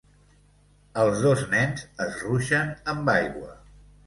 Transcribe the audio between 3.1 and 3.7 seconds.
aigua